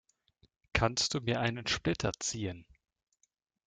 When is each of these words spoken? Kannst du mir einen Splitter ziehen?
Kannst 0.73 1.13
du 1.13 1.19
mir 1.21 1.41
einen 1.41 1.67
Splitter 1.67 2.11
ziehen? 2.19 2.65